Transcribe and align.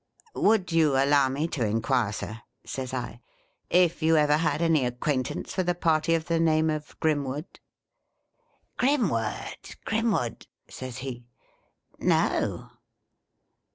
'Would 0.49 0.71
you 0.71 0.93
allow 0.97 1.29
me 1.29 1.47
to 1.49 1.63
inquire, 1.63 2.11
Sir,' 2.11 2.41
says 2.65 2.91
I,' 2.91 3.21
if 3.85 4.01
you 4.01 4.17
ever 4.17 4.37
had 4.37 4.59
any 4.59 4.83
acquaintance 4.83 5.55
with 5.55 5.69
a 5.69 5.75
party 5.75 6.15
of 6.15 6.25
the 6.25 6.39
name 6.39 6.71
of 6.71 6.99
Grimwood 6.99 7.59
]''Grimwood! 8.79 9.75
Grim 9.85 10.11
wood!' 10.11 10.47
says 10.71 10.97
he,' 11.05 11.27
No 11.99 12.71